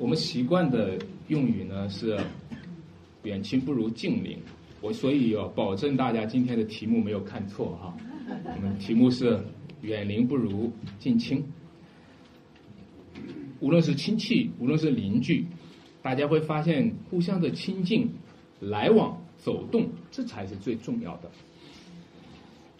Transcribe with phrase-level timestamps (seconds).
[0.00, 0.98] 我们习惯的
[1.28, 2.18] 用语呢是
[3.24, 4.38] “远亲不如近邻”，
[4.80, 7.94] 我所以要保证大家今天的题目没有看错哈。
[8.56, 9.38] 我们题目是
[9.82, 11.44] “远邻不如近亲”。
[13.60, 15.44] 无论是亲戚，无论是邻居，
[16.00, 18.08] 大家会发现互相的亲近、
[18.58, 21.30] 来往、走动，这才是最重要的。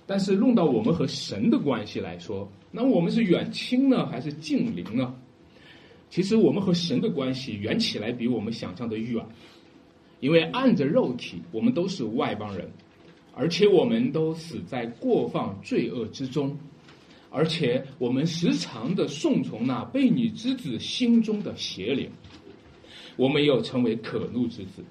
[0.07, 5.15] 但是弄到我们和神的关系来说，那我们是远亲呢，还是近邻呢？
[6.11, 9.25] 其实我们和神的关系远起来比我们想象的远，
[10.19, 12.69] 因为按着肉体，我们都是外邦人，
[13.33, 16.59] 而且我们都死在过放罪恶之中，
[17.31, 22.11] 而且我们时常的顺从那被你之子心中的邪灵，
[23.17, 24.85] 我们又成为可怒之子。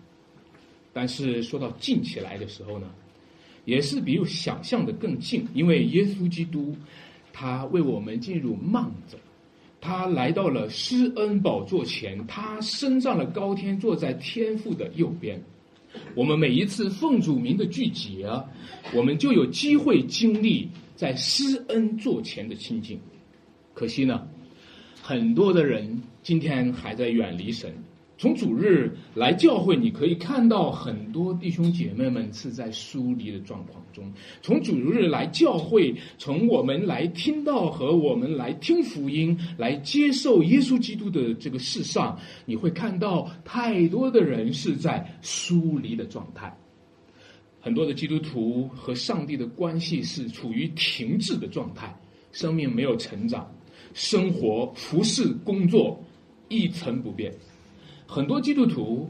[0.93, 2.89] 但是说到近起来的时候呢，
[3.65, 6.73] 也是比想象的更近，因为耶稣基督，
[7.33, 9.17] 他为我们进入幔子。
[9.81, 15.41] 他来到了施恩宝座前，他升上了高天，坐在天父的右边。
[16.15, 18.45] 我们每一次奉主名的聚集啊，
[18.93, 22.99] 我们就有机会经历在施恩座前的亲近。
[23.73, 24.27] 可惜呢，
[25.01, 27.73] 很多的人今天还在远离神。
[28.19, 34.11] 从主日来教会，你可以看到很多弟兄姐妹们是在疏离的状况中。
[34.41, 46.53] 从主日来教会，从我们来听到和我们来听福音、来接受耶稣基督的这个世上，你会看到太多的人是在疏离的状态。
[47.61, 51.97] 很多的基督徒和上帝的关系是处于停滞的状态，
[52.33, 53.49] 生命没有成长，
[53.93, 55.97] 生活、服饰、工作
[56.49, 57.33] 一成不变。
[58.11, 59.07] 很多基督徒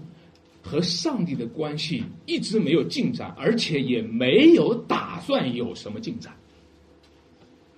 [0.62, 6.36] 和上帝的关系一直没有进展，而且也没有打算有什么进展。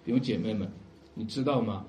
[0.06, 0.68] 有姐妹们，
[1.14, 1.86] 你知道吗？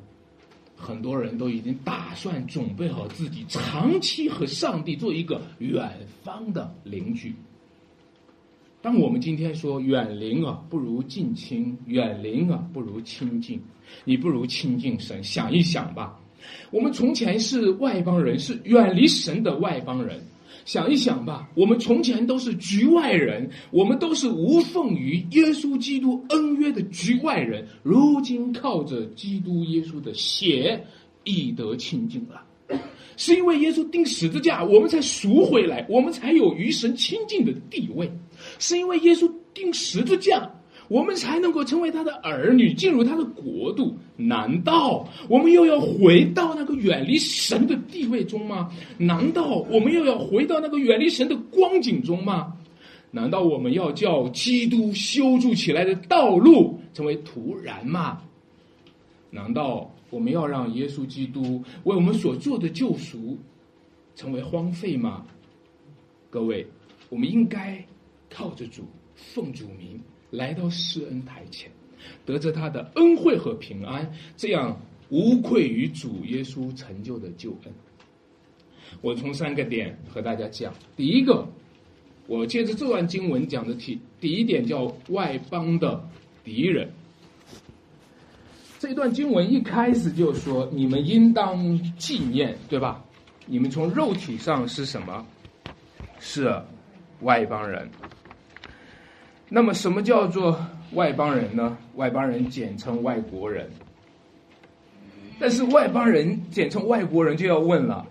[0.76, 7.34] 很多人都已经打算准备好自己长期和上帝做一个远方的邻居。
[8.82, 13.58] 当我们今天说远邻啊不如近亲，远邻啊不如亲近，
[14.04, 16.20] 你不如亲近神，想一想吧。
[16.70, 20.20] 我们从前是外邦人，是远离神的外邦人。
[20.64, 27.66] 想一想吧，我们从前都是局外人，我们都是无奉于耶稣基督恩约的局外人。
[27.82, 30.84] 如今靠着基督耶稣的血，
[31.24, 32.42] 以得清净了。
[33.16, 38.10] 是因为耶稣钉十字架，我们才赎回来，我们才有与神亲近的地位。
[38.60, 40.48] 是因为耶稣钉十字架。
[40.92, 43.96] 我们才能够成为他的儿女，进入他的国度。
[44.14, 48.70] 难道我们又要回到那个远离神的地位中吗？
[48.98, 52.52] 难道我们又要回到那个远离神的光景中吗？
[53.10, 58.20] 难道我们要叫基督修筑起来的道路成为徒然吗？
[59.30, 63.38] 难道我们要让耶稣基督为我们所做的救赎
[64.14, 65.24] 成为荒废吗？
[66.28, 66.66] 各位，
[67.08, 67.82] 我们应该
[68.28, 68.82] 靠着主，
[69.14, 69.98] 奉主名。
[70.32, 71.70] 来到施恩台前，
[72.24, 77.72] 得着他的恩惠和平安，这样无愧于主耶稣成就的救恩。
[79.02, 80.72] 我从三个点和大家讲。
[80.96, 81.46] 第一个，
[82.26, 86.02] 我借着这段经文讲的题，第一点叫外邦的
[86.42, 86.90] 敌人。
[88.78, 93.04] 这段经文一开始就说：“你们应当纪念，对吧？
[93.46, 95.26] 你们从肉体上是什么？
[96.18, 96.50] 是
[97.20, 97.88] 外邦人。”
[99.54, 100.58] 那么，什么叫做
[100.94, 101.76] 外邦人呢？
[101.96, 103.68] 外邦人简称外国人。
[105.38, 108.06] 但是，外邦人简称外国人就要问了：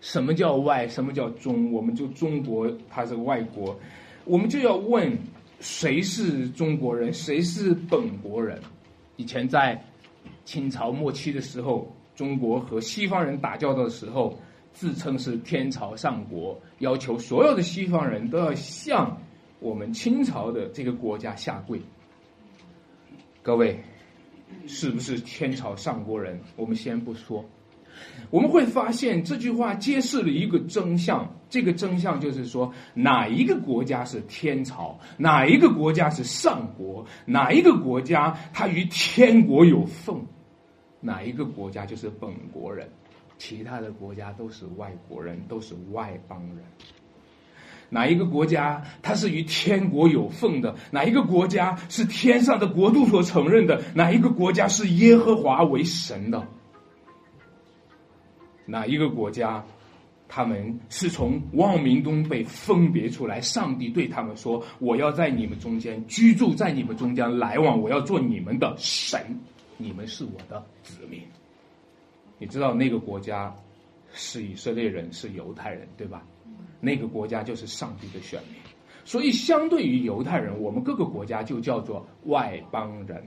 [0.00, 0.86] 什么叫外？
[0.86, 1.72] 什么叫中？
[1.72, 3.76] 我们就中国，他是外国，
[4.24, 5.12] 我们就要问：
[5.58, 7.12] 谁是中国人？
[7.12, 8.56] 谁是本国人？
[9.16, 9.76] 以前在
[10.44, 14.38] 清朝末期的时候，中国和西方人打交道的时候，
[14.72, 19.20] 自称是天朝上国，要求所有的西方人都要向。
[19.60, 21.80] 我们清朝的这个国家下跪，
[23.42, 23.78] 各位
[24.66, 26.40] 是不是天朝上国人？
[26.56, 27.44] 我们先不说，
[28.30, 31.30] 我们会发现这句话揭示了一个真相。
[31.50, 40.24] 这个真相就是说，哪一个国家是天朝，哪一个国家是上国，哪一个国家它与天国有缝，
[41.00, 42.88] 哪一个国家就是本国人，
[43.36, 46.64] 其他的国家都是外国人，都是外邦人。
[47.90, 50.74] 哪一个国家它是与天国有份的？
[50.90, 53.82] 哪一个国家是天上的国度所承认的？
[53.94, 56.46] 哪一个国家是耶和华为神的？
[58.64, 59.64] 哪一个国家，
[60.28, 63.40] 他们是从万民中被分别出来？
[63.40, 68.72] 上帝对他们说：“我要在你们中间居住，在你们中间来往，我要做你们的？
[68.78, 69.20] 神，
[69.76, 70.64] 你们是我的？
[70.84, 71.20] 子民。”
[72.38, 73.52] 你知道那个国家
[74.12, 76.22] 是以色列人，是犹太人，对吧？
[76.80, 78.56] 那个国家就是上帝的选民，
[79.04, 83.22] 所以相对于犹太人，我们各个国家就叫做外邦人，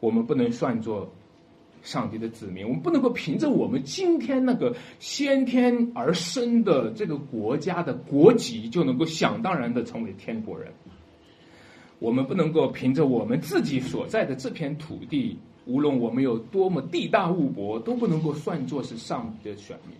[0.00, 1.08] 我们不能算作
[1.82, 10.72] 上帝的子民，我们不能够凭着我们今天那个先天而生的这个国家的国籍，就能够想当然的成为天国人。
[12.00, 19.96] 我们不能够凭着我们自己所在的这片土地，无论我们有多么地大物博，都不能够算作是上帝的选民。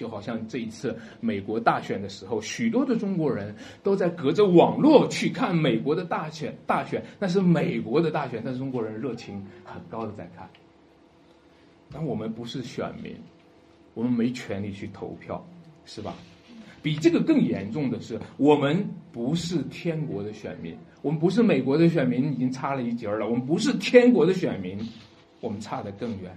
[0.00, 6.56] 就好像这一次美国大选的时候，许多的中国人都在隔着网络去看美国的大选。
[6.66, 10.48] 大选那是美国的大选，但是中国人热情很高的在看。
[11.92, 13.14] 但我们不是选民，
[13.92, 15.46] 我们没权利去投票，
[15.84, 16.14] 是吧？
[16.80, 18.82] 比这个更严重的是，我们
[19.12, 23.28] 不是天国的选民，我们不是美国的选民，已经差了一截了。
[23.28, 24.78] 我们不是天国的选民，
[25.42, 26.34] 我们差得更远，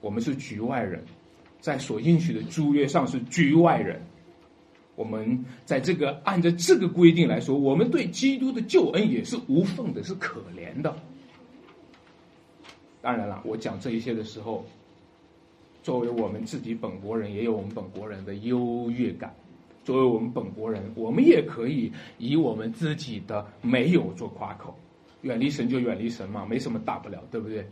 [0.00, 1.02] 我们是局外人。
[1.66, 4.00] 在所应许的租约上是局外人，
[4.94, 10.94] 我们在这个按照这个规定来说，我们对基督的救恩也是无缝的，是可怜的。
[13.02, 14.64] 当然了，我讲这一些的时候，
[15.82, 19.34] 作为我们自己本国人，也有我们本国人的优越感。
[19.82, 24.72] 作为我们本国人，我们也可以以我们自己的没有做夸口，
[25.22, 27.68] 远离神就远离神嘛，没什么大不了，对不对？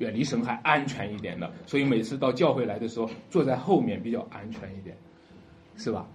[0.00, 4.96] 远离神还安全一点的，所以每次到教会来的时候，坐在后面比较安全一点，
[5.76, 6.06] 是吧？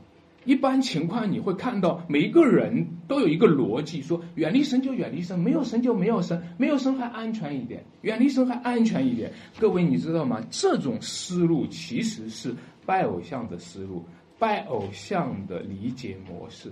[0.43, 9.31] 一般情况你会看到每一个人都有一个逻辑，说远离神就远离神，没有神就没有神，没有神还安全一点，远离神还安全一点。
[9.57, 10.39] 各位你知道吗？
[10.51, 12.53] 这种思路其实是
[12.85, 14.03] 拜偶像的思路，
[14.37, 16.71] 拜偶像的理解模式。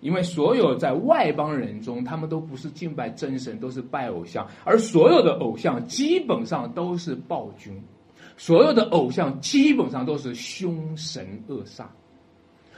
[0.00, 7.82] 因为所有在外邦人中，他们都不是敬拜真神，都是拜偶像，而所有的偶像基本上都是暴君，
[8.36, 11.86] 所有的偶像基本上都是凶神恶煞，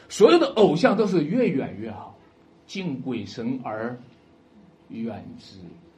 [0.08, 2.16] 所有的偶像都是越远越好，
[2.66, 3.98] 敬鬼神而
[4.88, 5.56] 远之，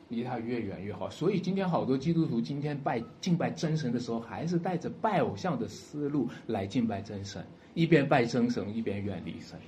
[0.09, 1.09] 离他越远越好。
[1.11, 7.45] 所以今天好多基督徒今天拜敬拜真神的时候，还是带着拜偶像的思路来敬拜真神，
[7.75, 9.59] 一边拜真神，一边远离神。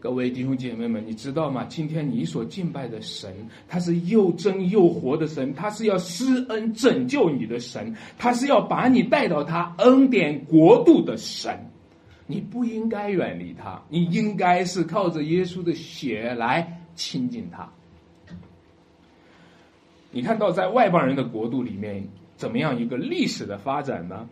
[0.00, 1.66] 各位弟兄姐妹们，你知道吗？
[1.68, 3.30] 今天你所敬拜的神，
[3.68, 11.54] 他是又真又活的神，他是要施恩拯救你的神，他是要把你带到他恩典国度的神。
[12.26, 17.68] 你不应该远离他，你应该是靠着耶稣的血来亲近他。
[20.10, 22.02] 你看到在外邦人的国度里面，
[22.36, 24.26] 怎么样一个历史的发展呢？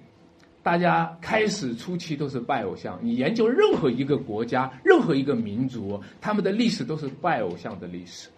[0.62, 2.98] 大家开始初期都是拜偶像。
[3.00, 8.28] 你研究任何一个国家、任何一个民族，他们的历史都是拜偶像的历史。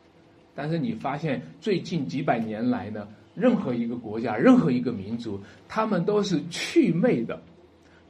[0.54, 7.40] 但是你发现最近几百年来呢，任何一个国家、任何一个民族，他们都是去魅的，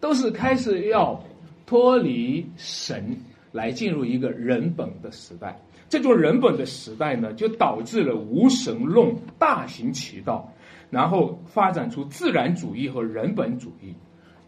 [0.01, 1.23] 都是开始要
[1.65, 3.17] 脱离神，
[3.53, 5.57] 来进入一个人本的时代。
[5.89, 10.53] 这种人本的时代呢，就导致了无神论大行其道，
[10.91, 13.95] 然后发展出自然主义和人本主义。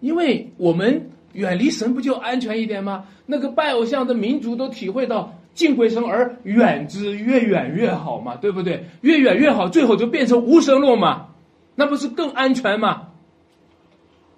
[0.01, 3.05] 因为我们远离神不就安全一点吗？
[3.25, 8.85] 那个拜偶像的民族都体会到敬鬼神而远之，越远越好嘛，对不对？
[9.03, 11.29] 越远越好，最后就变成无神论嘛，
[11.75, 13.09] 那不是更安全吗？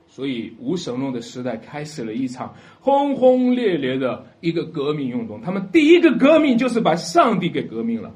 [0.07, 5.41] 所以无神论的时代开始了一场轰轰烈烈的一个革命运动。
[5.41, 8.13] 他们第一个革命就是把上帝给革命了，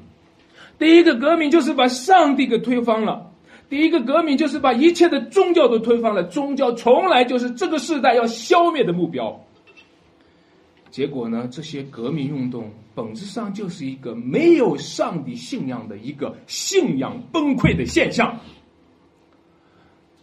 [0.77, 3.28] 第一个革命就是把上帝给推翻了。
[3.69, 9.45] 第一个革命就是把一切的宗教都推翻了，宗教从来就是这个时代要消灭的目标。
[10.89, 18.39] 结果呢，这些革命运动本质上就是一个没有上帝信仰的一个信仰崩溃的现象。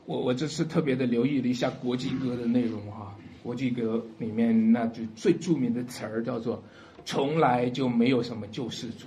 [0.06, 6.60] 我我这次特别的留意了一下国际歌的内容哈，国际歌里面那句最著名的词儿叫做
[7.06, 9.06] “从来就没有什么救世主，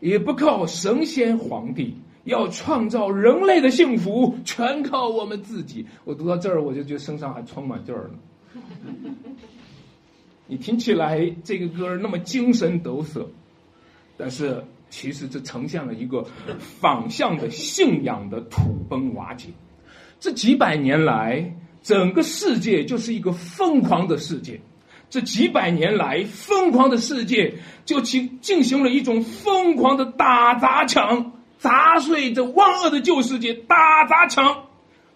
[0.00, 1.94] 也不靠神仙皇帝”。
[2.24, 5.86] 要创造人类的幸福，全靠我们自己。
[6.04, 8.18] 我读到这儿，我就觉得身上还充满劲儿呢。
[10.46, 13.24] 你听起来这个歌那么精神抖擞，
[14.16, 16.26] 但是其实这呈现了一个
[16.58, 19.48] 反向的信仰的土崩瓦解。
[20.20, 24.60] 这几百年来，整个世界就是一个疯狂的世界。
[25.08, 31.32] 这几百年来，疯狂的世界就进进行了一种疯狂的打砸抢。
[31.62, 34.66] 砸碎这万恶的旧世界，打砸抢，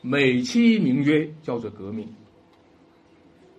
[0.00, 2.08] 美其名曰叫做革命。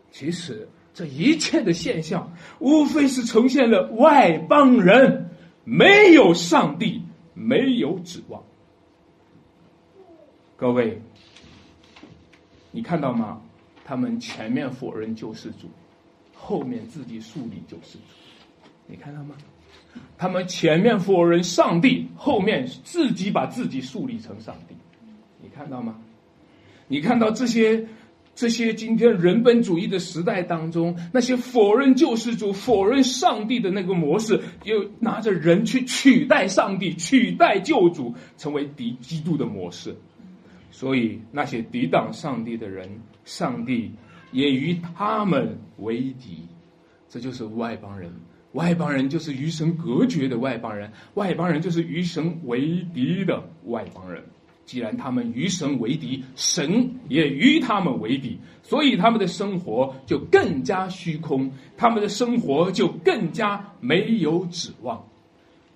[0.10, 5.30] 其实这一切的现象，无非是呈现了外邦人
[5.66, 7.04] 没有上帝，
[7.34, 8.42] 没有指望。
[10.56, 11.02] 各位，
[12.72, 13.42] 你看到吗？
[13.84, 15.70] 他们前面否认救世主，
[16.34, 18.06] 后面自己树立救世主。
[18.86, 19.36] 你看到吗？
[20.18, 24.76] 他们前面否认上帝，后面自己把自己树立成上帝。
[25.42, 25.96] 你看到吗？
[26.88, 27.86] 你看到这些
[28.34, 39.96] 这些今天人本主义的时代当中，那些否认救世主、否认上帝的那个模式，又拿着人去取代上帝、取代救主，成为敌基督的模式。
[40.72, 42.88] 所以那些抵挡上帝的人，
[43.26, 43.92] 上帝
[44.32, 46.46] 也与他们为敌。
[47.10, 48.12] 这就是外邦人。
[48.58, 54.24] 外邦人就是与神隔绝的外邦人，外邦人就是与神为敌的外邦人。
[54.66, 65.02] 既然他们与神为敌，神也与他们为敌，所以他们的生活就更加虚空，他们的生活就更加没有指望。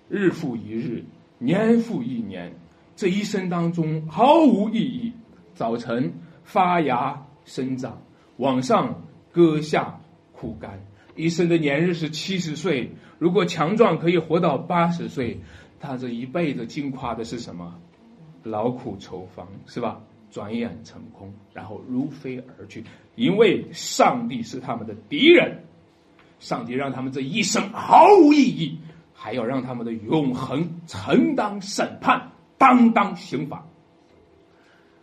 [0.08, 1.04] 日复一日，
[1.38, 2.52] 年复一年，
[2.96, 5.12] 这一生当中毫无意义。
[5.54, 6.12] 早晨
[6.42, 7.96] 发芽生长，
[8.38, 9.98] 晚上割下
[10.32, 10.78] 枯干。
[11.14, 15.40] 一生的年日是七十岁，如果强壮可以活到八十岁，
[15.80, 17.74] 他这一辈子经夸的是什么？
[18.42, 20.00] 劳苦愁烦，是吧？
[20.30, 22.82] 转眼成空，然后如飞而去。
[23.14, 25.62] 因为上帝是他们的敌人，
[26.40, 28.78] 上帝让他们这一生毫无意义，
[29.12, 33.66] 还要让他们的永恒承担审判，担当刑罚。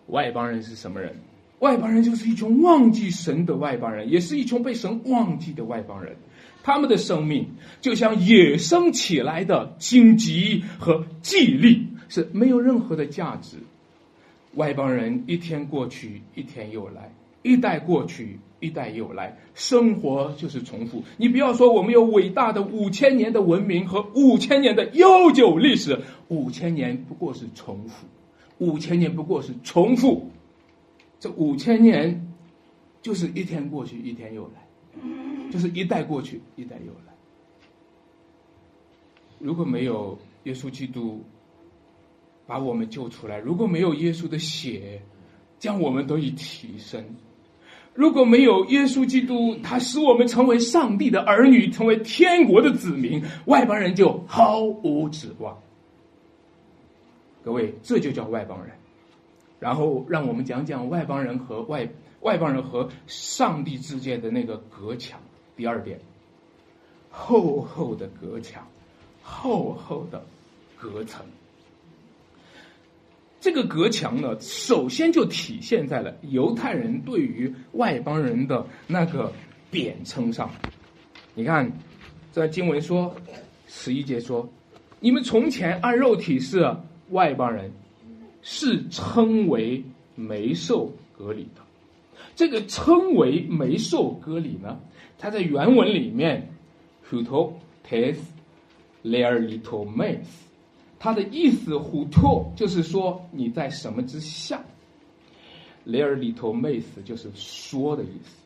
[0.07, 1.15] 外邦人是什么人？
[1.59, 6.15] 外邦人就是一群忘记神的外邦人，也是一群被神忘记的外邦人。
[6.63, 7.47] 他们的生命
[7.81, 13.57] 就像野生起来的荆棘和纪律，是没有任何的价值。
[14.55, 17.03] 外邦人一天过去，一天又来；
[17.43, 19.37] 一代过去，一代又来。
[19.53, 21.03] 生活就是重复。
[21.17, 28.05] 你不要说我们有伟大的五千年的文明和五千年的悠久历史，五千年不过是重复，
[28.57, 30.29] 五千年不过是重复。
[31.19, 32.33] 这五千年，
[33.01, 35.01] 就是一天过去，一天又来，
[35.51, 37.13] 就是一代过去，一代又来。
[39.37, 41.23] 如果没有耶稣基督
[42.47, 45.01] 把我们救出来，如果没有耶稣的血
[45.57, 47.03] 将我们得以提升，
[47.93, 55.61] 如果没有耶稣基督，他使我们成为上帝的儿女，成为天国的子民，外邦人就毫无指望。
[57.43, 58.73] 各位，这就叫外邦人。
[59.59, 61.87] 然后让我们讲讲外邦人和外
[62.21, 65.19] 外邦人和上帝之间的那个隔墙。
[65.55, 65.99] 第二点，
[67.09, 68.65] 厚厚的隔墙，
[69.21, 70.23] 厚厚的
[70.77, 71.25] 隔层。
[73.41, 79.31] 这个隔墙呢，首先就体现在了犹太人对于外邦人的那个
[79.69, 80.49] 贬称上。
[81.33, 81.69] 你看，
[82.31, 83.13] 在经文说
[83.67, 84.47] 十一节说
[84.99, 86.69] ：“你们从前按肉体是
[87.09, 87.71] 外邦人。”
[88.41, 89.83] 是称为
[90.15, 91.61] 没受割礼的，
[92.35, 94.79] 这个称为没受割礼呢？
[95.17, 96.49] 它在原文里面
[97.09, 97.51] ，huto
[97.85, 98.15] tes
[99.03, 100.23] leer little mes，
[100.97, 104.63] 它的意思 huto 就是说你在什么之下
[105.85, 108.45] ，leer little mes 就是说的意思，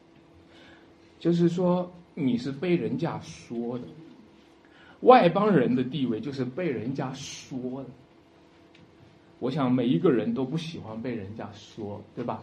[1.19, 3.85] 就是说你是被人家说的，
[5.01, 7.89] 外邦人的地位就是被人家说的。
[9.43, 12.41] 我想每一个人都不喜欢被人家说，对吧？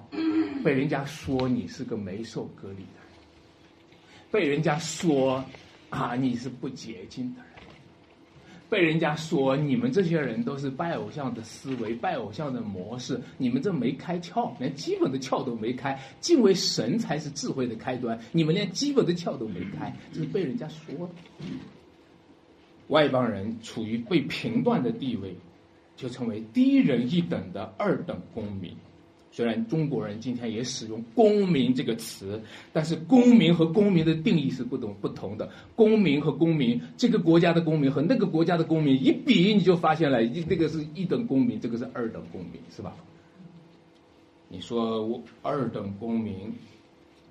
[0.63, 3.17] 被人家说你是个没受隔离的人，
[4.31, 5.43] 被人家说
[5.89, 7.65] 啊你是不洁净的人，
[8.69, 15.99] 被人家说你们这些人都是拜偶像的思维、拜偶像的模式，你们这没开窍，连基本的窍都没开。
[16.21, 21.15] 敬畏神才是智慧的开端，你们连基本的窍都没开，这是被人家说的。
[22.89, 25.35] 外邦人处于被评断的地位。
[26.01, 28.75] 就成为低人一等的二等公民。
[29.31, 32.43] 虽然中国人今天也使用“公民”这个词，
[32.73, 35.49] 但是公民和公民的定义是不同不同的。
[35.77, 42.97] 公民和公民，这个国家的公民和那个国家的公民一比，你就发现了，一这个是一等公民，这个是二等公民，是吧？
[44.49, 46.53] 你说我二等公民，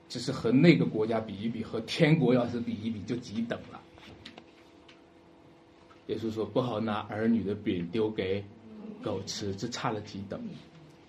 [0.08, 3.82] 只是和那个国家比一比，和天国要是比一比，就几等了。
[6.08, 8.42] 也就是说，不好拿儿女的饼丢给。
[9.01, 10.41] 狗吃，这差了几等，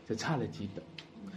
[0.08, 0.84] 这差了几等。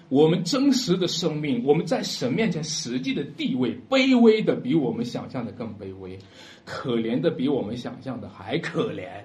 [0.10, 6.20] 我们真实的生命，我们在神面前实际的地位，卑微的比我们想象的更卑微，
[6.66, 9.24] 可怜的比我们想象的还可怜。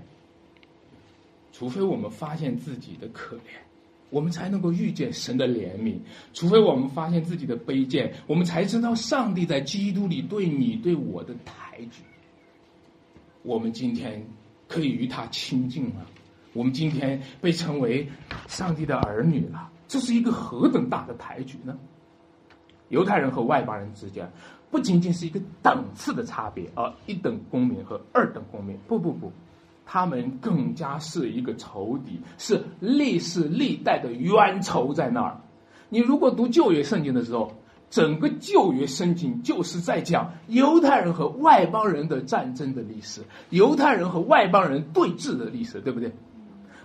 [1.53, 3.59] 除非我们发现自己的可怜，
[4.11, 5.99] 我们才能够遇见神的怜悯；
[6.33, 12.03] 除非我们发现自己的卑贱，我们才知道上帝在基督里对你对我的抬举。
[13.43, 14.25] 我们今天
[14.69, 16.07] 可以与他亲近了。
[16.53, 18.09] 我们今天被称为
[18.47, 21.79] 上帝的儿女了，这是一个何等大的抬举呢？
[22.89, 24.31] 犹太人和外邦人之间
[24.71, 29.31] 不仅仅是一个等次的差别啊，一等公民和二等公民，不不不，
[29.85, 35.41] 他们更加是一个仇敌，是历史历代的冤仇在那儿。
[35.91, 37.53] 你如果读旧约圣经的时候，
[37.91, 46.13] 整个旧约圣经就是在讲犹太人和外邦人的战争的历史，犹太人和外邦人对峙的历史，对不对？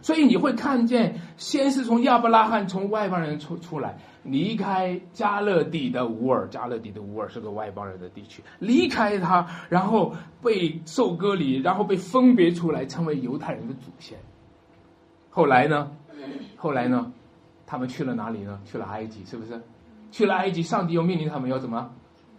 [0.04, 14.18] 所以你会看见，先是从亚伯拉罕从外邦人出出来，离开加勒底的乌尔，加勒底的乌尔是个外邦人的地区，离开他，然后被受割礼，然后被分别出来，成为犹太人的祖先。
[15.30, 15.90] 后来呢？
[16.58, 17.12] 后来呢？
[17.66, 18.60] 他们去了哪里呢？
[18.66, 19.60] 去了埃及，是不是？
[20.12, 21.90] 去了埃及，上帝又命令他们要怎么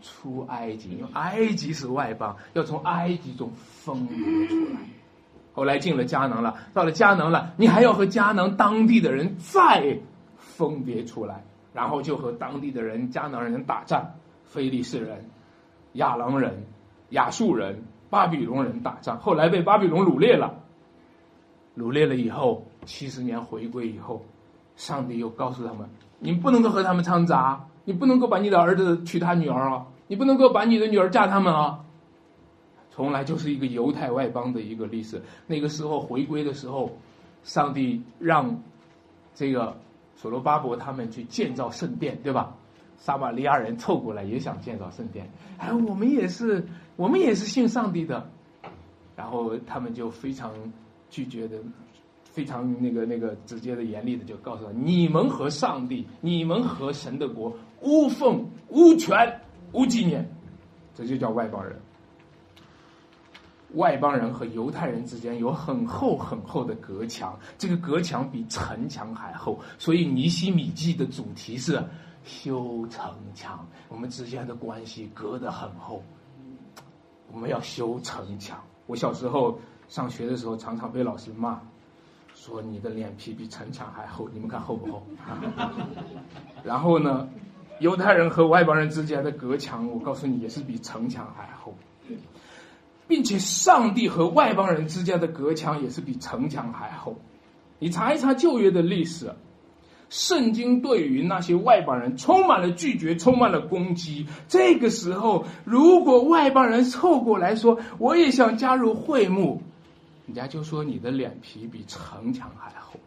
[0.00, 0.90] 出埃及？
[0.90, 4.16] 因为埃及是外邦，要从埃及中分别
[4.46, 4.80] 出来。
[5.54, 9.96] 后来进了迦南了，到了迦南了，你还要和迦南当地的人再
[10.36, 14.04] 分别出来，然后就和当地的人迦南人打仗，
[14.44, 15.24] 非利士人、
[15.92, 16.52] 亚郎人、
[17.10, 17.80] 亚述人、
[18.10, 19.16] 巴比伦人打仗。
[19.20, 20.52] 后来被巴比伦掳掠了，
[21.78, 24.24] 掳掠了以后，七十年回归以后，
[24.74, 25.88] 上帝又告诉他们。
[26.18, 31.78] 你不能够和他们掺杂，你不能够把你的儿子娶他女儿啊，你不能够把你的女儿嫁他们啊。
[32.94, 35.20] 从来就是一个犹太外邦的一个历史。
[35.48, 36.96] 那个时候回归的时候，
[37.42, 38.56] 上帝让
[39.34, 39.76] 这个
[40.14, 42.54] 所罗巴伯他们去建造圣殿，对吧？
[42.96, 48.30] 撒玛利亚人凑过来也想建造圣殿，哎，我们也是，我们也是信上帝的，
[49.16, 50.52] 然后他们就非常
[51.10, 51.58] 拒绝的。
[52.24, 60.28] 非常那个那个直接的严厉的就告诉他：你们和上帝，你们和神的国无奉无权无纪念，
[60.96, 61.80] 这就叫外邦人。
[63.74, 69.58] 外邦人和犹太人之间有很厚很厚的隔墙，这个隔墙比城墙还厚。
[69.78, 71.82] 所以尼西米记的主题是
[72.24, 76.02] 修城墙，我们之间的关系隔得很厚，
[77.32, 78.58] 我们要修城墙。
[78.86, 79.58] 我小时候
[79.88, 81.60] 上学的时候，常常被老师骂。
[82.36, 85.06] 说你的脸皮比城墙还厚，你们看厚不厚？
[86.62, 87.26] 然后呢，
[87.78, 91.72] 犹太人和外邦人之间的隔墙，我告诉你也是比城墙还厚，
[93.06, 97.16] 并且上帝和外邦人之间的隔墙也是比城墙还厚。
[97.78, 99.32] 你查一查旧约的历史，
[100.08, 104.26] 圣经对于那些外邦人充满了拒绝，充满了攻击。
[104.48, 109.62] 这个时候，如果外邦人凑过来说我也想加入会幕。
[110.26, 112.98] 人家就说你的脸皮比城墙还厚，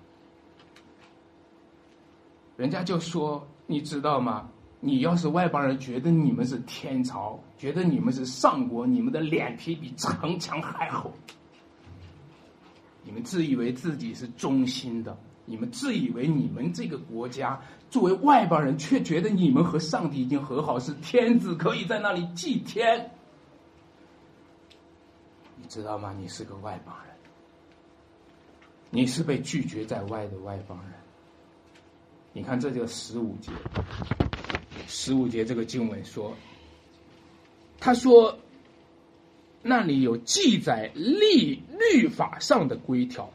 [2.55, 4.49] 人家就说你知道吗？
[4.79, 11.11] 你要是外邦人觉得你们是天朝，觉得你们是上国，你们的脸皮比城墙还厚。
[13.03, 17.59] 你们自以为自己是忠心的，你们自以为你们这个国家
[17.89, 23.09] 作为外邦人，却觉得你们和上帝已经和好，是天子可以在那里祭天。
[25.55, 26.13] 你知道吗？
[26.19, 27.15] 你是个外邦人。
[28.89, 30.91] 你是被拒绝在外的外邦人。
[32.31, 33.51] 你看，这就十五节，
[34.87, 36.35] 十五节这个经文说，
[37.79, 38.37] 他说，
[39.61, 43.29] 那里有记载立律法上的规条。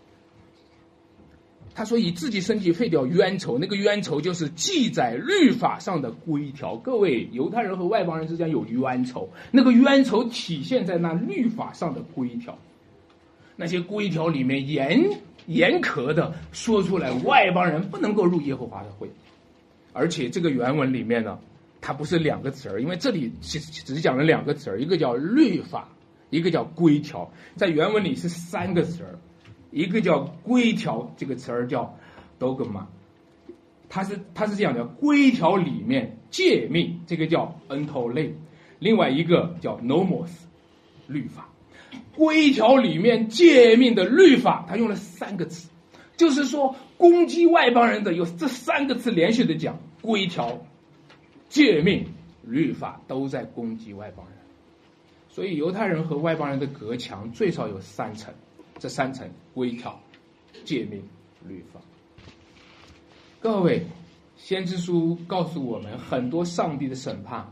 [1.74, 6.76] 他说，以自己身体废掉冤仇，那个冤仇就是记载律法上的规条。
[6.76, 12.58] 各位，犹太人和外邦人之间有冤仇，那个冤仇体现在那律法上的规条，
[13.56, 15.02] 那些规条里面严。
[15.46, 19.10] 严苛的说出来，外邦人不能够入耶和华的会，
[19.92, 21.38] 而且这个原文里面呢，
[21.80, 25.88] 它不是两个词儿，因为这里其实只讲了两个词儿，一个叫律法，
[26.30, 29.18] 一个叫规条，在原文里是三个词儿，
[29.70, 31.94] 一个叫规条，这个词儿叫
[32.38, 32.84] dogma，
[33.88, 38.34] 它是它是这样的，规条里面诫命，这个叫 a n t o l e
[38.78, 40.30] 另外一个叫 nomos，
[41.06, 41.48] 律法。
[42.16, 45.68] 规条里面诫命的律法，它用了三个词，
[46.16, 50.56] 就是说攻击外邦人的有这三个词连续的讲，规条、
[51.48, 52.06] 诫命、
[52.44, 54.38] 律法都在攻击外邦人，
[55.28, 58.32] 所以犹太人和外邦人的隔墙最少有三层，
[58.78, 60.00] 这三层规条、
[60.64, 61.02] 诫命、
[61.44, 61.80] 律法。
[63.40, 63.84] 各位，
[64.36, 67.44] 先知书告诉我们很多上帝的审判。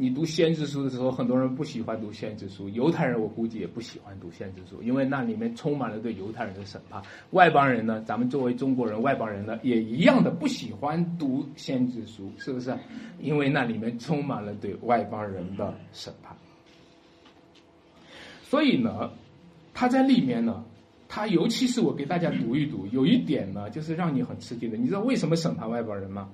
[0.00, 2.68] 你读先知书的时候，很多人不喜欢读先知书。
[2.68, 7.02] 犹太人我估计也不喜欢读先知书，因为那里面充满了对犹太人的审判。
[7.32, 12.72] 外邦人呢，咱们作为中国人，外邦人呢也一样的不喜欢读先知书，是不是？
[13.18, 16.32] 因为那里面充满了对外邦人的审判。
[18.44, 19.10] 所以呢，
[19.74, 20.64] 他在里面呢，
[21.08, 24.76] 他尤其是我给大家读一读，有一点呢，就是让你很吃惊的。
[24.76, 26.30] 你知道为什么审判外邦人吗？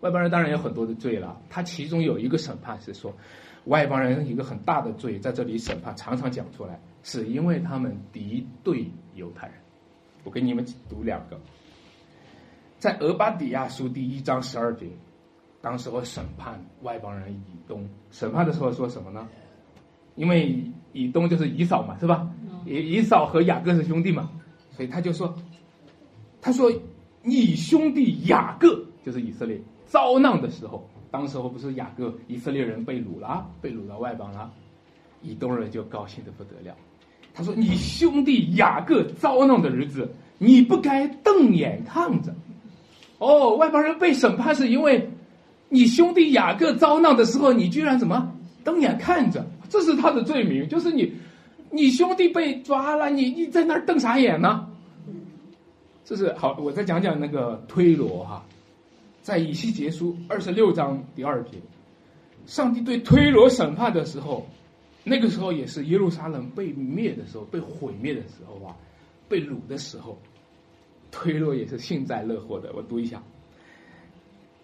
[0.00, 3.12] 外邦人当然有很多的罪了，他其中有一个审判是说，
[3.64, 9.56] 外邦人一个很大的罪在这里审判，常常讲出来，是因为他们敌对犹太人。
[10.24, 11.40] 我给你们读两个，
[12.78, 14.86] 在俄巴底亚书第一章十二节，
[15.60, 19.26] 当时候审判外邦人以东，审判的时候说什么呢？
[20.16, 22.28] 因为以东就是以扫嘛，是吧？
[22.66, 24.30] 以以扫和雅各是兄弟嘛，
[24.72, 25.34] 所以他就说，
[26.40, 26.70] 他说
[27.22, 29.58] 你兄弟雅各就是以色列
[29.88, 34.48] 遭难的时候，当时候不是雅各以色列人被掳了，被掳到外邦了，
[35.22, 36.72] 以东人就高兴的不得了。
[37.34, 42.34] 他说：“你兄弟雅各遭难的日子，你不该瞪眼看着。
[43.18, 45.08] 哦，外邦人被审判是因为
[45.68, 48.32] 你兄弟雅各遭难的时候，你居然怎么
[48.64, 49.44] 瞪眼看着？
[49.68, 51.12] 这是他的罪名，就是你，
[51.70, 54.66] 你兄弟被抓了，你你在那儿瞪啥眼呢？
[56.04, 58.42] 这是好，我再讲讲那个推罗哈，
[59.28, 61.58] 在以西结书二十六章第二节，
[62.46, 64.46] 上帝对推罗审判的时候。”
[65.04, 68.74] 那个时候也是耶路撒冷被灭的时候，被毁灭的时候啊，
[69.28, 70.18] 被掳的时候，
[71.10, 72.72] 推罗也是幸灾乐祸的。
[72.74, 73.22] 我读一下，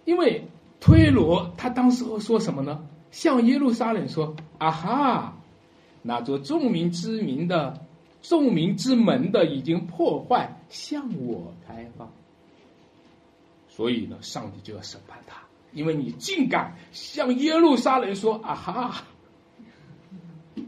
[0.06, 0.42] 因为
[0.80, 2.86] 推罗他当时候说什么呢？
[3.10, 5.36] 向耶路撒冷说：“啊哈，
[6.02, 7.80] 那座众民之名的
[8.20, 12.10] 众民之门的已经破坏，向我开放。
[13.74, 19.02] 所以呢，上帝就要审判他，因为你竟敢向耶路撒冷说：啊哈。”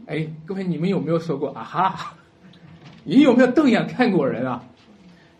[0.05, 2.17] 哎，各位，你们有没有说过啊哈？
[3.05, 4.67] 你有没有瞪眼看过人啊？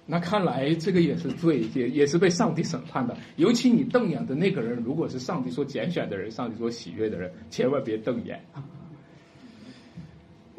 [0.05, 3.17] 那看来这个也是罪，也也是被上帝审判的。
[3.35, 8.41] 尤其你瞪眼的那个人，如果是上帝所拣选的人，上帝所喜悦的人，千万别瞪眼。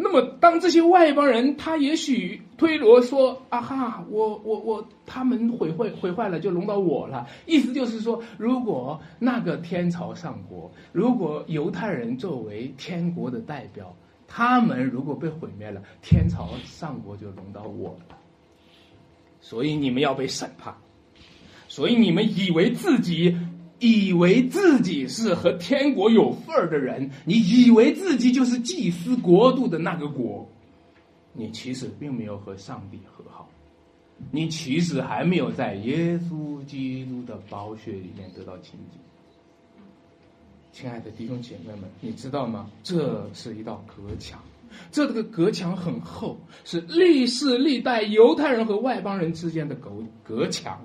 [0.00, 13.92] 那么，当这些外邦人，他也许推罗说：“啊哈，我我我，他们毁坏毁坏了，就轮到我了。”意思就是说，如果那个天朝上国，如果犹太人作为天国的代表，
[14.28, 18.16] 他们如果被毁灭了，天朝上国就轮到我了。
[19.40, 20.72] 所以你们要被审判。
[21.66, 23.36] 所以你们以为自己。
[23.80, 30.48] 以为自己是和天国有份儿的人，你以为自己就是祭司国度的那个国，
[31.32, 33.48] 你其实并没有和上帝和好，
[34.32, 39.00] 你其实还没有在耶稣基督的宝血里面得到清净。
[40.72, 42.70] 亲爱的弟兄姐妹们，你知道吗？
[42.82, 44.40] 这是一道隔墙，
[44.90, 49.90] 这个隔墙很厚，是历世历代犹太人和外邦人之间的隔
[50.24, 50.80] 隔墙。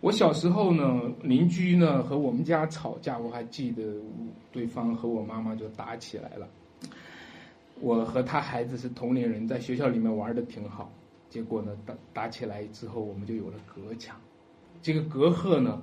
[0.00, 3.82] 我小时候呢，邻居呢和我们家吵架，我还记得
[4.50, 6.48] 对方和我妈妈就打起来了。
[7.80, 10.90] 我和他孩子是同龄人，在学校里面玩的挺好，
[11.28, 14.16] 结果呢打打起来之后，我们就有了隔墙，
[14.80, 15.80] 这个隔阂呢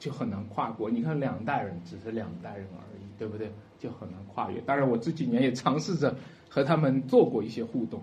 [0.00, 0.90] 就很难跨过。
[0.90, 3.52] 你看两代人只是两代人而已，对不对？
[3.78, 4.60] 就很难跨越。
[4.62, 6.14] 当然我这几年也尝试着
[6.48, 8.02] 和他们做过一些互动，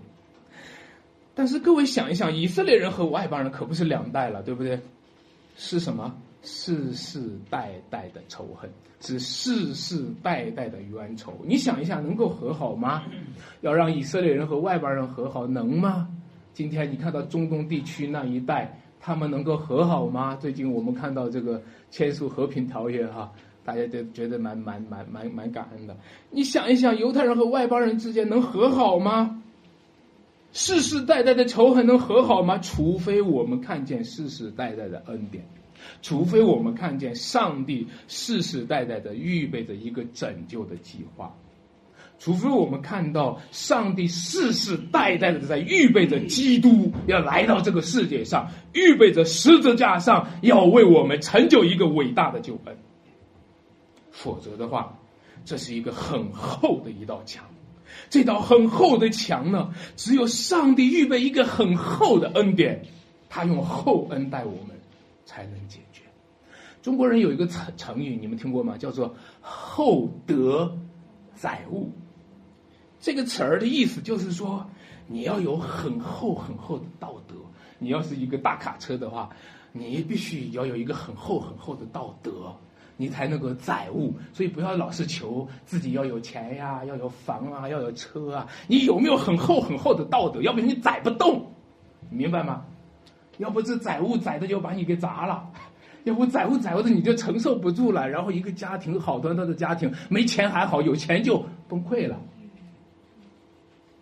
[1.34, 4.80] 但是各位想一想，以色列人和外邦人可不是两代了，对不对？
[5.60, 11.34] 是什么世世代代的仇恨，是世世代代的冤仇。
[11.44, 13.02] 你想一下，能够和好吗？
[13.60, 16.08] 要让以色列人和外邦人和好，能吗？
[16.52, 20.36] 今天你看到中东地区那一带，他们能够和好吗？
[20.36, 23.32] 最近我们看到这个签署和平条约，哈，
[23.64, 25.96] 大家都觉得蛮蛮蛮蛮蛮感恩的。
[26.30, 29.42] 你想一想，犹太人和外邦人之间能和好吗？
[30.52, 32.58] 世世代代的仇恨能和好吗？
[32.58, 35.44] 除非我们看见世世代代的恩典，
[36.02, 41.32] 除非我们看见上帝世世代代的预备着一个拯救的计划，
[42.18, 52.76] 除非我们看到上帝世世代代的在预备着基督要来到这个世界上，预备着十字架上要为我们成就一个伟大的救恩，
[54.10, 54.98] 否则的话，
[55.44, 57.44] 这是一个很厚的一道墙。
[58.10, 62.84] 这道很厚的墙呢，只有上帝预备一个很厚的恩典，
[63.28, 64.76] 他用厚恩待我们，
[65.24, 66.02] 才能解决。
[66.82, 68.76] 中国人有一个成成语，你们听过吗？
[68.78, 70.76] 叫做“厚德
[71.34, 71.90] 载物”。
[73.00, 74.68] 这个词儿的意思就是说，
[75.06, 77.34] 你要有很厚很厚的道德。
[77.78, 79.30] 你要是一个大卡车的话，
[79.72, 82.56] 你必须要有一个很厚很厚的道德。
[83.00, 88.46] 你才能够载物，所以不要老是求自己要有钱呀，要有房啊，要有车啊。
[88.66, 90.42] 你有没有很厚很厚的道德？
[90.42, 91.46] 要不然你载不动，
[92.10, 92.64] 明白吗？
[93.38, 95.48] 要不这载物载的就把你给砸了，
[96.02, 98.08] 要不载物载物的你就承受不住了。
[98.08, 102.20] 然后一个家庭好端端的家庭，没钱还好，有钱就崩溃了。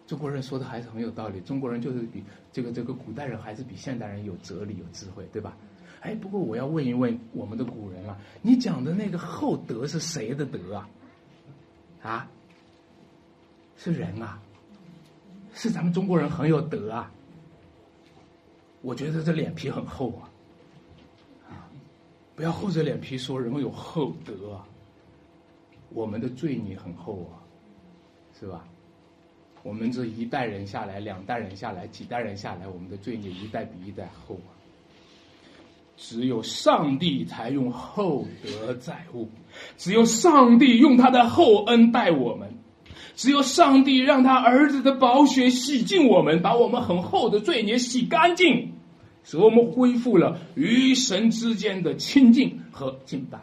[0.06, 5.54] 中国人说的还是很有道理，中国人就是比这个这个古代人还是比现代人有哲理有智慧，对吧？
[6.06, 10.88] 哎，不过我要问一问我们的古人了，你讲的那个厚德是谁的德啊？
[12.00, 12.30] 啊？
[13.76, 14.40] 是人啊？
[15.52, 17.10] 是咱们中国人很有德啊？
[18.82, 20.30] 我觉得这脸皮很厚啊！
[21.50, 21.66] 啊，
[22.36, 24.68] 不要厚着脸皮说人有厚德啊！
[25.90, 27.42] 我们的罪孽很厚啊，
[28.38, 28.64] 是吧？
[29.64, 34.54] 我们这一代人下来，两代人下来，几代人下来，我们的罪孽一代比一代厚啊！
[35.96, 39.30] 只有上帝才用厚德载物，
[39.76, 42.54] 只有上帝用他的厚恩待我们，
[43.14, 48.72] 只有上帝让他儿子的宝血洗净我们，把我们很厚的罪孽洗干净。
[49.24, 53.40] 使我们恢复了与神之间的亲近和敬拜。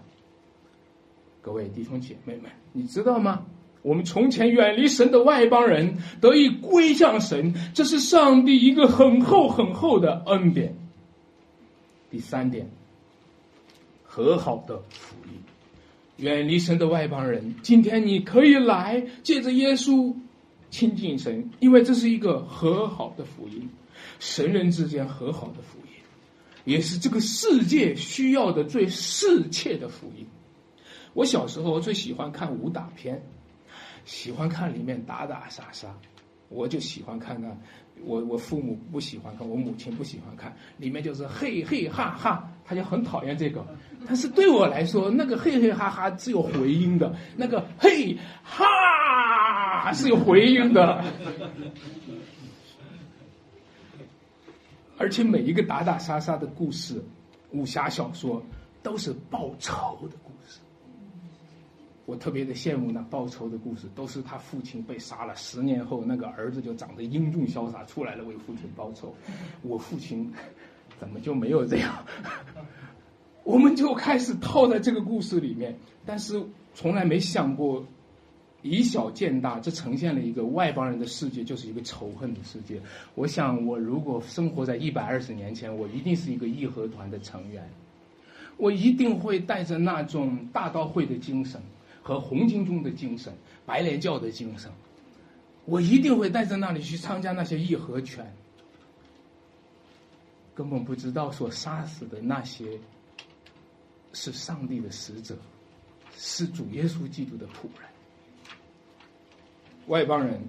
[1.42, 3.42] 各位弟兄姐妹们，你知道吗？
[3.82, 10.74] 我们从前远离神的外邦人得以归向神，这是上帝一个很厚很厚的恩典。
[12.14, 12.70] 第三点，
[14.04, 15.34] 和好的福音。
[16.18, 20.16] 远离神的外邦人，今天你可以来借着耶稣
[20.70, 23.68] 亲近神，因为这是一个和好的福音。
[24.20, 25.94] 神人之间和好的福音，
[26.66, 30.24] 也是这个世界需要的最世切的福音。
[31.14, 33.24] 我小时候最喜欢看武打片，
[34.06, 35.98] 喜欢看里面打打杀杀，
[36.50, 37.60] 我就喜欢看看。
[38.04, 43.66] 我我父母不喜欢看，我母亲不喜欢看，里面就是嘿嘿哈哈，他就很讨厌这个。
[44.06, 51.04] 但是对我来说，那个嘿嘿哈哈是有回音的，那个嘿哈是有回音的。
[54.98, 57.04] 而且每一个打打杀杀的故事，
[57.52, 58.44] 武侠小说
[58.82, 60.18] 都是报仇的。
[62.06, 69.14] 我特别的羡慕那报仇的故事，都是他父亲被杀了，十年后那个儿子就长得英俊潇洒出来了为父亲报仇。
[69.64, 70.32] 我父亲
[71.00, 72.06] 怎么就没有这样？
[73.44, 77.86] 我们就开始套在这个故事里面，但是从来没想过。
[78.66, 82.80] 以小见大，这呈现了一个外邦人的世界，就是一个仇恨的世界。
[83.14, 87.70] 我想，我如果生活在一百二十年前，我一定是一个义和团的成员，
[88.56, 91.62] 我一定会带着那种大刀会的精神
[92.04, 93.34] 和红军中的精神、
[93.66, 94.70] 白莲教的精神，
[95.66, 98.32] 我一定会带着那里去参加那些义和拳。
[100.54, 102.78] 根本不知道所杀死的那些
[104.12, 105.36] 是上帝的使者，
[106.16, 107.90] 是主耶稣基督的仆人。
[109.88, 110.40] 外邦人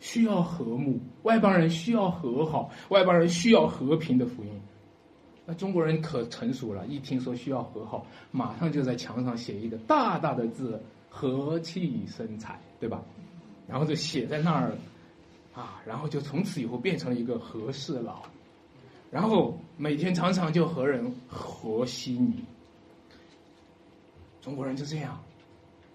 [0.00, 4.50] 需要和睦，外邦人需要和好，外邦人需要和平的福音。
[5.46, 13.00] 那中国人可成熟了，一听说需要和好，马上就在墙上写一个大大的字“和气生财”，对吧？
[13.68, 14.72] 然后就写在那儿，
[15.54, 18.22] 啊，然后就从此以后变成了一个和事佬，
[19.10, 22.44] 然后每天常常就和人和稀泥。
[24.42, 25.20] 中国人就这样，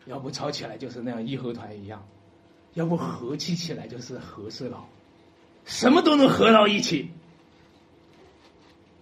[0.06, 2.02] 要不吵起来就是那样义和团一样。
[2.76, 4.86] 要不和气起来就是和事佬，
[5.66, 7.10] 什么都能合到一起。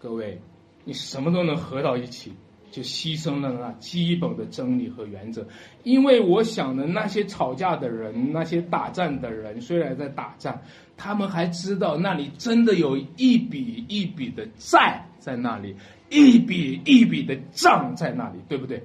[0.01, 0.39] 各位，
[0.85, 2.31] 你什么都能合到一起，
[2.71, 5.45] 就牺牲了那基本的真理和原则。
[5.83, 10.57] 因为我想的那些吵架的人，那些打战的人，虽然在打仗，
[10.95, 15.75] 他们还知道那里真的有一笔一笔的债在那里，
[16.09, 18.81] 一笔一笔的账在那里，对不对？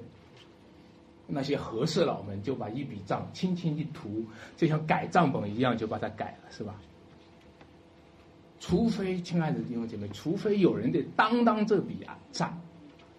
[1.27, 6.75] 那些和事佬们就把一笔账轻轻一涂，就像改账本一样，就把它改了，是吧？
[8.67, 12.51] 除非，亲爱的弟兄姐妹，除非有人得当当这笔啊债，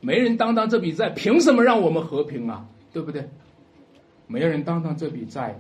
[0.02, 2.66] 没人当当这笔债，凭什么让我们和平啊？
[2.92, 3.24] 对不对？
[4.26, 5.56] 没人当当这笔债，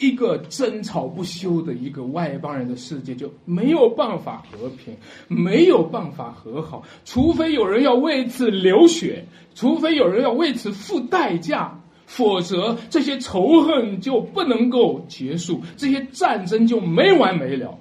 [0.00, 4.96] 一个争吵不休的一个外邦人的世界就没有办法和平，
[5.28, 6.82] 没有办法和好。
[7.04, 11.80] 除非有人要为此流血，除非有人要为此付代价。
[12.04, 17.78] 否则，这些仇恨就不能够结束，这些战争就没完没了。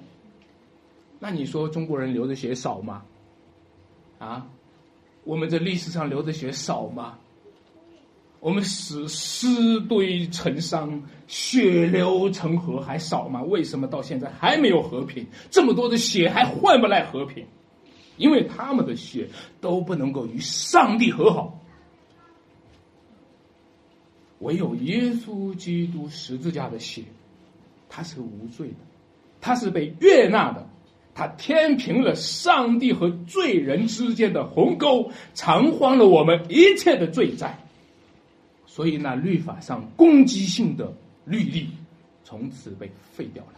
[1.19, 3.03] 那你说中国人流的血少吗？
[4.19, 4.47] 啊，
[5.23, 7.17] 我们这历史上流的血少吗？
[8.39, 13.43] 我们死尸堆成山，血流成河还少吗？
[13.43, 15.27] 为什么到现在还没有和平？
[15.49, 17.45] 这么多的血还换不来和平？
[18.15, 19.27] 因为他们的血
[19.59, 21.59] 都不能够与上帝和好。
[24.39, 27.03] 唯有耶稣基督十字架的血，
[27.89, 28.75] 他是无罪的，
[29.41, 30.68] 他是被悦纳的，
[31.13, 37.57] 他填平了上帝和罪人之间的鸿沟，偿还了我们一切的罪债。
[38.65, 40.93] 所以，那律法上攻击性的
[41.25, 41.67] 律例，
[42.23, 43.53] 从此被废掉了。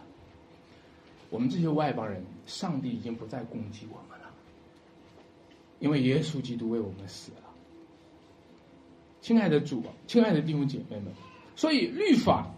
[1.30, 4.26] 我们这些外邦人，上帝已经不再攻击我们了。
[5.78, 7.38] 因为耶稣基督为我们死了。
[9.20, 11.06] 亲爱的主，亲爱的弟兄姐妹们，
[11.54, 12.50] 所以律法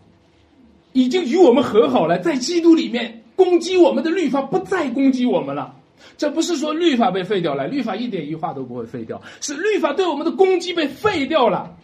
[0.92, 5.76] 已经与我们和好了，在基督里面攻击我们的律法不再攻击我们了。
[6.16, 11.76] 这不是说律法被废掉了，律法一点一画都不会废掉，是律法对我们的攻击被废掉了。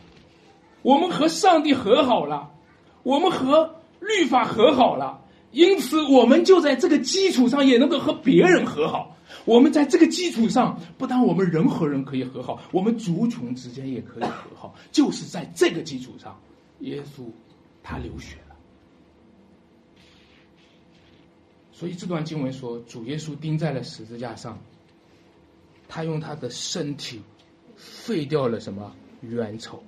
[0.82, 2.50] 我们和上帝和好了，
[3.02, 5.20] 我们和律法和好了，
[5.52, 9.16] 因此我们就在这个基础上也能够和别人和好。
[9.44, 14.74] 我们在这个基础上，不但我们人和人可以和好，我们族群之间也可以和好。
[14.92, 16.38] 就是在这个基础上，
[16.80, 17.22] 耶稣
[17.82, 18.56] 他流血了。
[21.80, 24.58] 所以这段经文说，主耶稣钉在了十字架上，
[25.88, 27.22] 他用他的身体
[27.74, 29.82] 废掉了什么冤仇。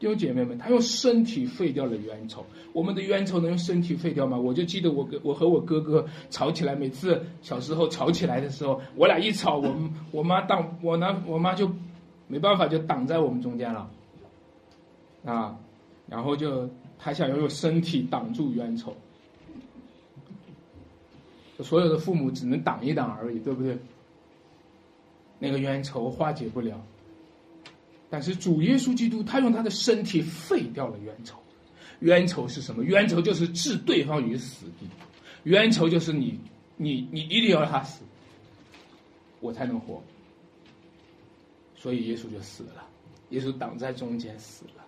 [0.00, 2.44] 弟兄姐妹们，他用身体废掉了冤仇。
[2.72, 4.36] 我们的冤仇能用身体废掉吗？
[4.36, 9.72] 我就记得我哥，我和我哥哥吵起来，每次小时候吵起来的时候，我俩一吵，我
[10.10, 11.70] 我妈挡我呢，我妈就
[12.26, 13.88] 没办法，就挡在我们中间了，
[15.24, 15.56] 啊，
[16.08, 18.96] 然后就他想要用身体挡住冤仇，
[21.62, 23.78] 所有的父母只能挡一挡而已，对不对？
[25.38, 26.80] 那个冤仇化解不了。
[28.08, 31.38] 但是主耶稣基督，他用他的身体废掉了冤仇。
[32.00, 32.84] 冤仇是什么？
[32.84, 34.86] 冤仇就是置对方于死地。
[35.44, 36.38] 冤仇就是你，
[36.76, 38.02] 你，你一定要让他死，
[39.40, 40.02] 我才能活。
[41.74, 42.86] 所以耶稣就死了，
[43.30, 44.84] 耶稣挡在中间死了。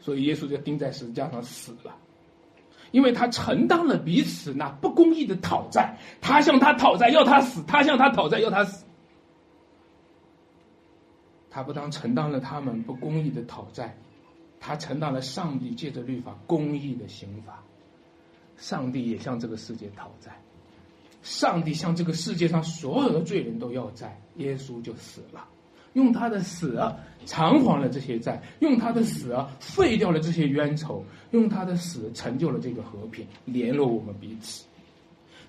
[0.00, 1.96] 所以耶稣就钉在十字架上死了，
[2.90, 5.96] 因为他承担了彼此那不公义的讨债。
[6.20, 8.84] 他向他讨债要他死，他向他讨债要他死。
[11.50, 13.96] 他不当承担了他们不公义的讨债，
[14.60, 17.62] 他承担了上帝借着律法公义的刑罚。
[18.56, 20.36] 上帝也向这个世界讨债，
[21.22, 25.46] 上帝向这个世界上所有的罪人都要债，耶稣就死了，
[25.94, 26.96] 用他的死啊
[27.26, 34.64] 偿还了这些债，用他的死啊废掉了这些冤仇，用他的死成就了这个和平，联络我们彼此。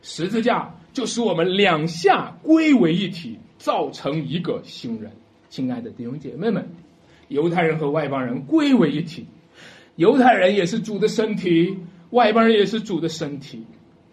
[0.01, 5.11] 十字架就使我们两下归为一体，造成一个新人。
[5.49, 6.67] 亲爱的弟兄姐妹们，
[7.27, 9.25] 犹太人和外邦人归为一体，
[9.97, 11.77] 犹太人也是主的身体，
[12.11, 13.65] 外邦人也是主的身体。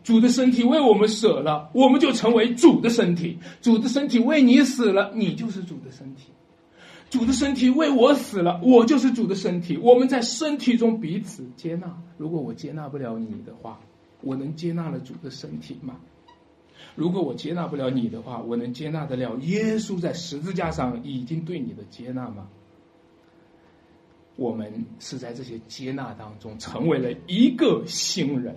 [0.06, 6.26] 主的身体为我们舍了，我们就成为主的身体；主的身体为你死了，你就是主的身体；
[7.10, 9.76] 主的身体为我死了，我就是主的身体。
[9.76, 11.92] 我们在身体中彼此接纳。
[12.18, 13.80] 如果我接纳不了你的话，
[14.20, 15.96] 我能接纳了主的身体吗？
[16.94, 22.46] 如果我接纳不了你的话，我能接纳得了耶稣在十字架上已经对你的接纳吗？
[24.36, 28.56] 我们是在这些接纳当中成为了一个新人，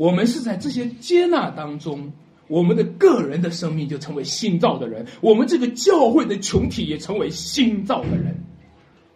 [0.00, 2.10] 我们是在这些接纳当中，
[2.48, 8.34] 我们的个人的生命就成为新造的人，我们这个教会的群体也成为新造的人，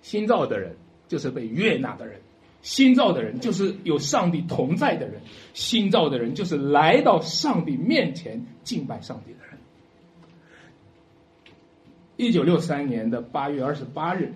[0.02, 0.76] 新造的人
[1.08, 2.20] 就是被悦纳的人。
[2.60, 5.22] 新造的人就是有上帝同在的人，
[5.54, 9.58] 新造的人就是来到上帝面前敬拜上帝的人。
[12.18, 14.34] 一九六三年的八月二十八日，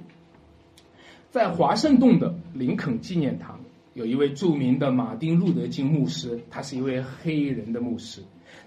[1.31, 3.61] 在华盛顿的林肯纪念堂，
[3.99, 8.23] 有一位著名的马丁路德金牧师，他是一位黑人的牧师，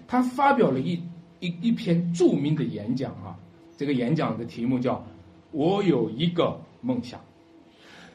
[0.06, 0.92] 他发表了一
[1.40, 3.34] 一一篇著名的演讲啊，
[3.78, 5.02] 这个演讲的题目叫
[5.50, 7.18] “我有一个梦想”。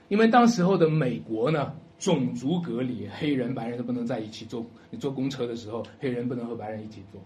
[0.10, 4.64] 因为当时候的美国呢，种族隔离，黑人白人都不能在一起坐。
[4.92, 7.20] 你坐公车的时候，黑人不能和白人一起坐，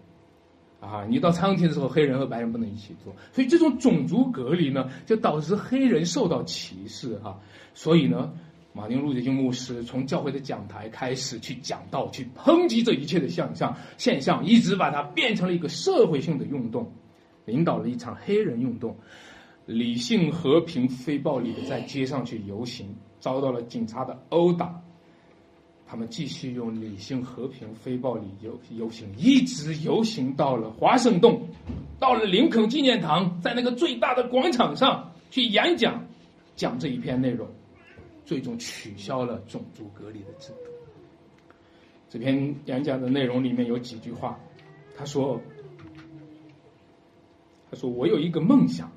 [0.79, 3.13] 啊，你到餐厅的时候，黑人和白人不能一起坐。
[3.33, 7.41] 所以这种种族隔离呢，就导致黑人受到歧视哈。
[7.73, 8.33] 所以呢，
[8.73, 16.89] 马丁路德金牧师从教会的讲台开始去讲道，去抨击这一切的现象现象，一直把它变成了一个社会性的运动，
[17.45, 18.95] 领导了一场黑人运动。
[19.67, 22.87] 理性、和平、非暴力的在街上去游行，
[23.19, 24.81] 遭到了警察的殴打。
[25.85, 31.37] 他们继续用理性、和平、非暴力游游行，一直游行到了华盛顿，
[31.99, 36.05] 到了林肯纪念堂，在那个最大的广场上去演讲，
[36.55, 37.47] 讲这一篇内容，
[38.31, 40.71] 最终取消了种族隔离的制度。
[42.07, 44.39] 这篇演讲的内容里面有几句话，
[44.95, 45.41] 他说
[47.69, 48.89] ：“他说我有一个梦想。”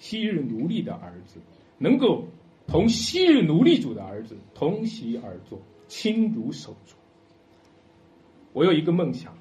[0.00, 1.38] 昔日奴隶的儿子，
[1.76, 2.24] 能够
[2.66, 6.96] 同昔日奴隶主的儿子同席而坐，亲如手足。
[8.54, 9.36] 我有一个梦想，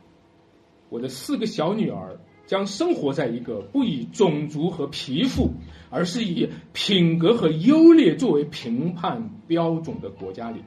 [0.89, 5.49] 我的四个小女儿将生活在一个不以种族和皮肤，
[5.89, 10.61] 而是以品格和优劣作为评判标准的国家里。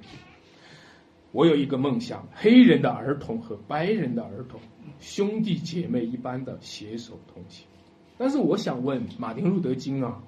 [1.33, 4.61] 我有一个梦想：黑人的儿童和白人的儿童，
[4.99, 7.67] 兄弟姐妹一般的携手同行。
[8.19, 10.21] 但是我想问马丁路德金啊，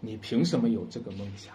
[0.00, 1.54] 你凭什么有这个梦想？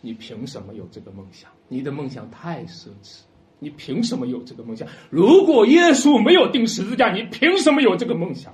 [0.00, 1.50] 你凭什么有这个梦想？
[1.68, 3.22] 你的梦想太奢侈。
[3.58, 4.88] 你凭什么有这个梦想？
[5.08, 8.52] 如果耶稣没有钉十字架，你凭什么有这个梦想？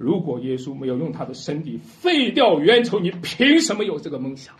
[0.00, 4.54] 如果耶稣没有用他的身体废掉冤仇，你凭什么有这个梦想？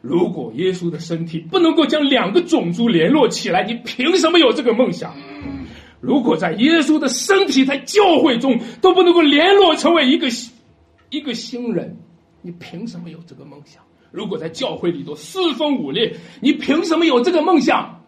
[0.00, 5.12] 如果耶稣的身体不能够将两个种族联络起来，你凭什么有这个梦想？
[6.00, 10.28] 如果在耶稣的身体在教会中都不能够联络成为一个
[11.10, 11.96] 一个新人，
[12.40, 13.82] 你凭什么有这个梦想？
[14.12, 18.00] 如果在教会里头四分五裂，你凭什么有这个梦想？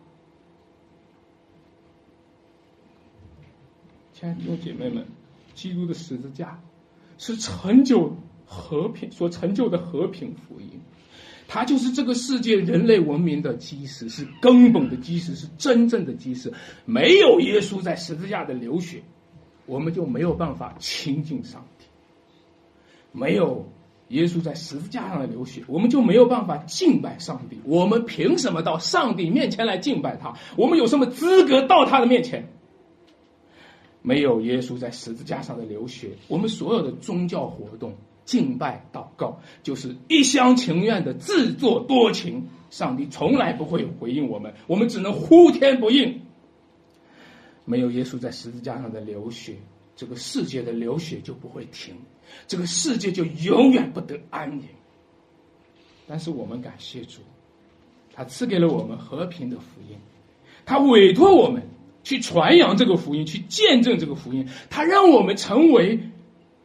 [4.13, 5.05] 亲爱的姐妹们，
[5.59, 6.61] 基督的十字架
[7.19, 10.69] 是成就和平所成就的和平福音。
[11.49, 16.53] 它就是这个世界人类文明的基石，是根本的基石，是真正的基石。
[16.85, 19.03] 没有耶稣在十字架的流血，
[19.67, 21.87] 我们就没有办法亲近上帝；
[23.11, 23.67] 没有
[24.11, 27.59] 耶稣在十字架上的流血，我们就没有办法敬拜上帝。
[27.65, 30.35] 我们凭什么到上帝面前来敬拜他？
[30.57, 32.47] 我们有什么资格到他的面前？
[34.09, 37.93] 没有耶稣在十字架上的流血，我们所有的宗教活动。
[38.25, 46.23] 敬拜祷告就是一厢情愿的自作多情，上帝从来不会回应我们，我们只能呼天不应。
[47.67, 49.57] 没有耶稣在十字架上的流血，
[49.95, 51.95] 这个世界的流血就不会停，
[52.47, 54.65] 这个世界就永远不得安宁。
[56.07, 57.21] 但是我们感谢主，
[58.15, 59.97] 他赐给了我们和平的福音，
[60.65, 61.63] 他委托我们
[62.09, 66.01] 去传扬这个福音，去见证这个福音，他让我们成为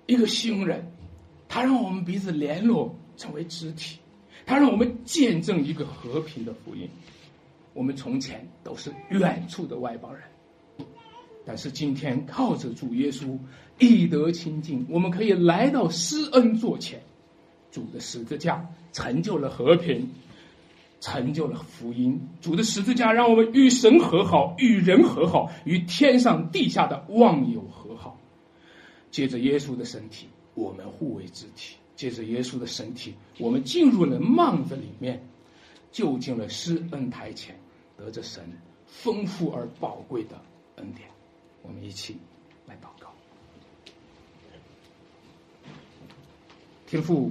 [0.05, 0.89] 一个新人。
[1.49, 3.97] 他让我们彼此联络，成为肢体；
[4.45, 6.89] 他让我们见证一个和平的福音。
[7.73, 10.23] 我们从前都是远处的外邦人，
[11.45, 13.37] 但是今天靠着主耶稣
[13.79, 17.01] 以德亲近，我们可以来到施恩座前。
[17.69, 20.07] 主的十字架成就了和平，
[21.03, 22.17] 成就了福音。
[22.39, 28.17] 主的十字架让我们与神和好，与人和好，与天上地下的万有和好。
[29.11, 30.29] 借着耶稣的身体。
[30.55, 35.21] 我们互为肢体，借着耶稣的身体，我们进入了幔子里面，
[35.91, 37.59] 就近了施恩台前，
[37.97, 38.41] 得着神
[38.87, 40.39] 丰富而宝贵的
[40.75, 41.09] 恩典。
[41.63, 42.15] 我们一起
[42.65, 43.11] 来祷告，
[46.87, 47.29] 天父。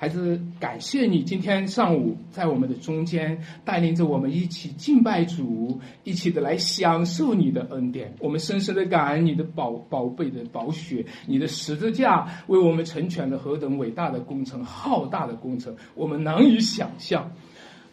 [0.00, 8.14] 还是感谢你今天上午在我们的中间带领着我们一起敬拜主，一起的来享受你的恩典。
[8.18, 17.30] 我们深深的感恩你的宝宝贝的宝血，你的十字架为我们成全了何等伟大的工程，浩大的工程，我们难以想象。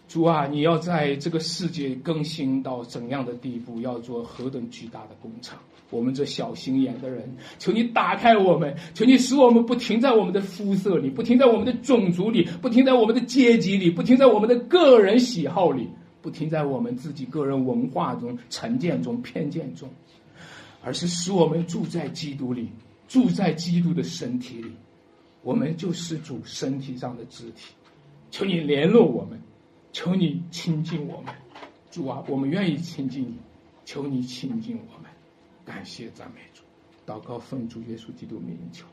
[0.08, 3.82] 主啊，你要在这个世界更新到怎样的地步？
[3.82, 5.60] 要做何等巨大的工程？
[5.89, 15.88] 我们这小心眼的人，求你打开我们，求你使我们不停在我们的肤色里，不停在我们的种族里，不停在我们的阶级里，不停在我们的个人喜好里，
[16.21, 19.89] 不停在我们自己个人文化中、成见中、偏见中，
[20.83, 22.69] 而是使我们住在基督里，
[23.07, 24.71] 住在基督的身体里。
[25.43, 27.73] 我们就是主身体上的肢体，
[28.29, 29.39] 求你联络我们，
[29.93, 31.33] 求你亲近我们。
[31.89, 33.35] 主啊，我们愿意亲近你，
[33.85, 35.07] 求你亲近我们。
[35.68, 36.63] 感谢赞美主，
[37.05, 38.88] 祷告奉主耶稣基督名求。